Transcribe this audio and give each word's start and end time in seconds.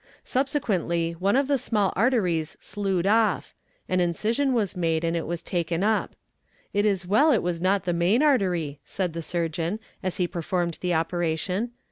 Subsequently, 0.23 1.11
one 1.19 1.35
of 1.35 1.47
the 1.47 1.59
small 1.59 1.93
arteries 1.95 2.57
sloughed 2.59 3.05
off; 3.05 3.53
an 3.87 3.99
incision 3.99 4.51
was 4.51 4.75
made, 4.75 5.03
and 5.03 5.15
it 5.15 5.27
was 5.27 5.43
taken 5.43 5.83
up. 5.83 6.15
'It 6.73 6.87
is 6.87 7.05
well 7.05 7.31
it 7.31 7.43
was 7.43 7.61
not 7.61 7.83
the 7.83 7.93
main 7.93 8.23
artery,' 8.23 8.79
said 8.83 9.13
the 9.13 9.21
surgeon, 9.21 9.77
as 10.01 10.17
he 10.17 10.25
performed 10.27 10.79
the 10.81 10.91
operation. 10.91 11.69